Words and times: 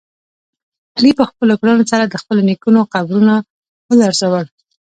علي 0.95 1.11
په 1.19 1.23
خپلو 1.29 1.53
کړنو 1.59 1.83
سره 1.91 2.03
د 2.07 2.15
خپلو 2.21 2.41
نیکونو 2.49 2.79
قبرونه 2.93 3.33
ولړزول. 3.89 4.45